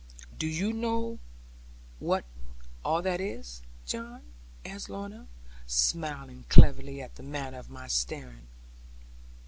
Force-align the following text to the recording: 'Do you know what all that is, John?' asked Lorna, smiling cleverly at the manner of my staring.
'Do 0.35 0.47
you 0.47 0.73
know 0.73 1.19
what 1.99 2.25
all 2.83 3.03
that 3.03 3.21
is, 3.21 3.61
John?' 3.85 4.23
asked 4.65 4.89
Lorna, 4.89 5.27
smiling 5.67 6.45
cleverly 6.49 6.99
at 7.03 7.17
the 7.17 7.21
manner 7.21 7.59
of 7.59 7.69
my 7.69 7.87
staring. 7.87 8.47